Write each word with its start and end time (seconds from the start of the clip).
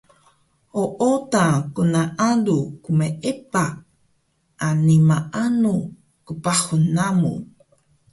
Ooda 0.81 1.45
gnaalu 1.75 2.57
qmeepah 2.83 3.71
ani 4.67 4.95
maanu 5.09 5.73
qpahun 6.25 6.81
namu 6.95 7.33